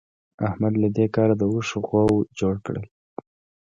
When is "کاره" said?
1.15-1.35